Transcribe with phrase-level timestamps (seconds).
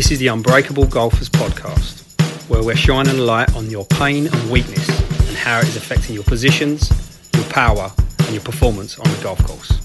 [0.00, 4.50] This is the Unbreakable Golfers podcast, where we're shining a light on your pain and
[4.50, 4.88] weakness
[5.28, 6.90] and how it is affecting your positions,
[7.34, 9.78] your power, and your performance on the golf course.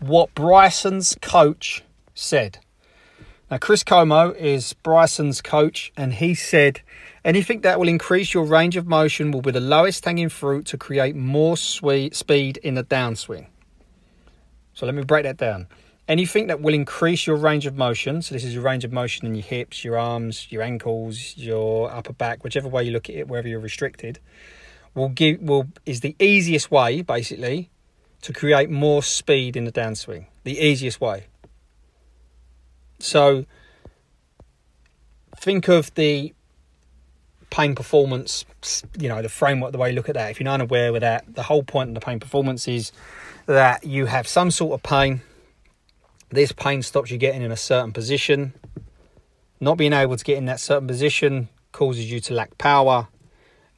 [0.00, 2.58] What Bryson's coach said.
[3.48, 6.80] Now, Chris Como is Bryson's coach, and he said
[7.24, 10.76] anything that will increase your range of motion will be the lowest hanging fruit to
[10.76, 13.46] create more sweet speed in the downswing.
[14.74, 15.68] So, let me break that down.
[16.08, 19.26] Anything that will increase your range of motion, so this is your range of motion
[19.26, 23.14] in your hips, your arms, your ankles, your upper back, whichever way you look at
[23.14, 24.18] it, wherever you're restricted,
[24.94, 27.70] will give will is the easiest way basically
[28.22, 30.26] to create more speed in the downswing.
[30.42, 31.26] The easiest way.
[32.98, 33.46] So
[35.36, 36.34] think of the
[37.50, 38.44] pain performance,
[38.98, 40.30] you know, the framework, the way you look at that.
[40.30, 42.92] If you're not aware with that, the whole point of the pain performance is
[43.46, 45.22] that you have some sort of pain.
[46.30, 48.54] This pain stops you getting in a certain position.
[49.58, 53.08] Not being able to get in that certain position causes you to lack power,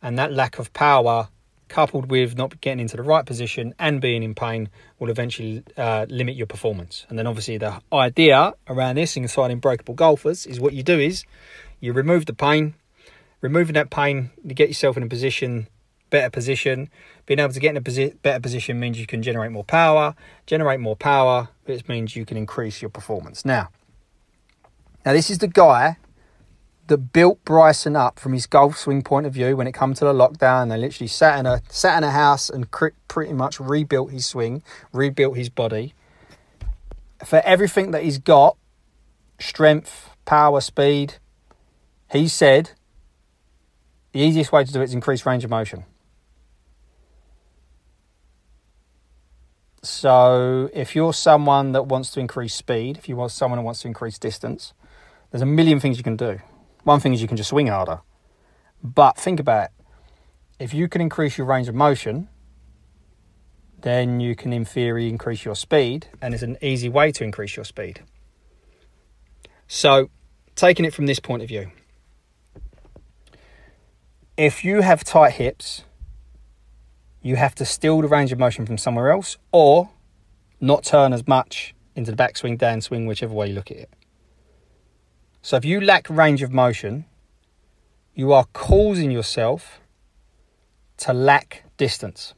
[0.03, 1.29] and that lack of power
[1.69, 4.69] coupled with not getting into the right position and being in pain
[4.99, 7.07] will eventually uh, limit your performance.
[7.09, 11.25] And then obviously the idea around this inside Unbreakable Golfers is what you do is
[11.81, 12.75] you remove the pain,
[13.41, 15.67] removing that pain, you get yourself in a position,
[16.13, 16.89] better position.
[17.27, 20.15] Being able to get in a posi- better position means you can generate more power.
[20.47, 23.45] Generate more power, which means you can increase your performance.
[23.45, 23.71] Now,
[25.05, 25.97] now this is the guy
[26.87, 30.05] that built Bryson up from his golf swing point of view when it come to
[30.05, 30.69] the lockdown.
[30.69, 32.69] They literally sat in a sat in a house and
[33.09, 35.95] pretty much rebuilt his swing, rebuilt his body
[37.25, 38.57] for everything that he's got,
[39.39, 41.15] strength, power, speed.
[42.11, 42.73] He said
[44.13, 45.85] the easiest way to do it is increase range of motion.
[49.85, 53.83] So, if you're someone that wants to increase speed, if you want someone who wants
[53.83, 54.75] to increase distance,
[55.31, 56.39] there's a million things you can do.
[56.85, 58.01] One thing is you can just swing harder.
[58.83, 59.71] But think about it.
[60.61, 62.29] If you can increase your range of motion,
[63.81, 67.57] then you can, in theory, increase your speed, and it's an easy way to increase
[67.57, 68.03] your speed.
[69.67, 70.11] So,
[70.55, 71.73] taking it from this point of view,
[74.37, 75.83] if you have tight hips,
[77.23, 79.91] you have to steal the range of motion from somewhere else or
[80.61, 83.91] not turn as much into the backswing, downswing, whichever way you look at it.
[85.41, 87.05] So if you lack range of motion,
[88.15, 89.81] you are causing yourself
[90.99, 92.35] to lack distance.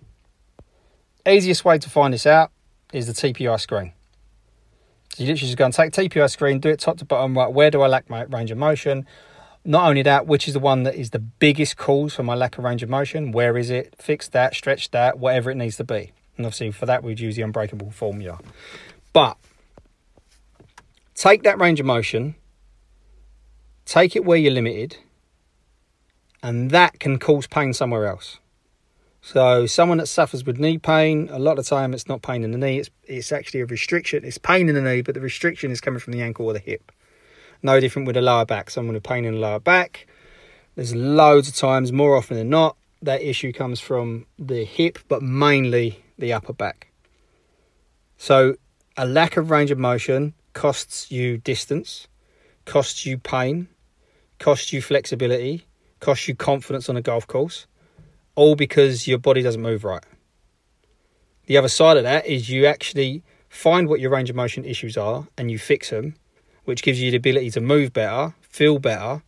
[1.27, 2.50] Easiest way to find this out
[2.93, 3.93] is the TPI screen.
[5.15, 7.53] So you literally just go and take TPI screen, do it top to bottom, right,
[7.53, 9.06] where do I lack my range of motion?
[9.65, 12.59] Not only that, which is the one that is the biggest cause for my lack
[12.59, 13.33] of range of motion?
[13.33, 13.95] Where is it?
[13.99, 16.13] Fix that, stretch that, whatever it needs to be.
[16.37, 18.41] And obviously for that we'd use the unbreakable formula.
[19.13, 19.39] But
[21.15, 22.35] take that range of motion
[23.85, 24.97] Take it where you're limited,
[26.43, 28.39] and that can cause pain somewhere else.
[29.21, 32.53] So, someone that suffers with knee pain, a lot of time it's not pain in
[32.53, 34.25] the knee, it's, it's actually a restriction.
[34.25, 36.59] It's pain in the knee, but the restriction is coming from the ankle or the
[36.59, 36.93] hip.
[37.65, 38.71] No different with the lower back.
[38.71, 40.07] Someone with pain in the lower back,
[40.77, 45.23] there's loads of times, more often than not, that issue comes from the hip, but
[45.23, 46.89] mainly the upper back.
[48.19, 48.57] So,
[48.99, 52.07] a lack of range of motion costs you distance,
[52.67, 53.69] costs you pain,
[54.39, 55.67] costs you flexibility,
[56.01, 57.67] costs you confidence on a golf course,
[58.35, 60.05] all because your body doesn't move right.
[61.47, 64.99] The other side of that is you actually find what your range of motion issues
[64.99, 66.17] are and you fix them,
[66.65, 69.23] which gives you the ability to move better, feel better,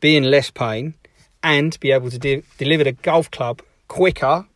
[0.00, 0.94] be in less pain,
[1.42, 4.46] and be able to de- deliver the golf club quicker,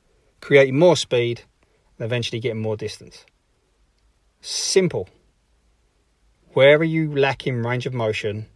[0.40, 1.42] creating more speed,
[1.98, 3.24] and eventually getting more distance.
[4.40, 5.08] Simple.
[6.52, 8.46] Where are you lacking range of motion?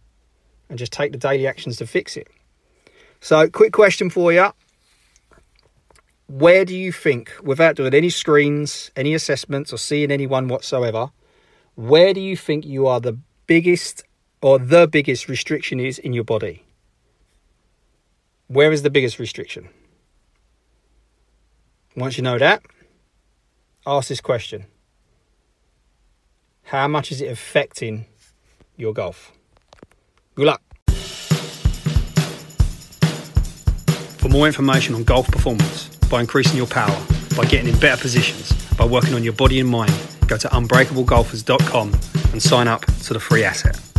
[0.73, 2.27] and just take the daily actions to fix it.
[3.21, 4.51] So, quick question for you.
[6.27, 11.11] Where do you think, without doing any screens, any assessments, or seeing anyone whatsoever,
[11.75, 14.03] where do you think you are the biggest
[14.41, 16.63] or the biggest restriction is in your body?
[18.47, 19.69] Where is the biggest restriction?
[21.95, 22.63] Once you know that,
[23.85, 24.65] ask this question
[26.63, 28.05] How much is it affecting
[28.75, 29.31] your golf?
[30.35, 30.61] Good luck.
[34.17, 36.97] For more information on golf performance, by increasing your power,
[37.35, 39.93] by getting in better positions, by working on your body and mind,
[40.27, 43.92] go to unbreakablegolfers.com and sign up to the free asset.